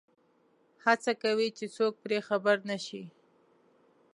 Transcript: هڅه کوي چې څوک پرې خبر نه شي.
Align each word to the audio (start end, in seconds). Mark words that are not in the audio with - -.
هڅه 0.85 1.11
کوي 1.23 1.47
چې 1.57 1.65
څوک 1.75 1.93
پرې 2.03 2.17
خبر 2.27 2.55
نه 2.69 2.77
شي. 2.85 3.03